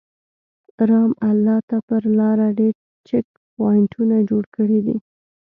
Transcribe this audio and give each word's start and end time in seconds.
رام 0.89 1.11
الله 1.29 1.57
ته 1.69 1.77
پر 1.87 2.03
لاره 2.17 2.47
ډېر 2.59 2.75
چک 3.07 3.25
پواینټونه 3.53 4.15
جوړ 4.29 4.43
کړي 4.55 4.79
دي. 4.85 4.95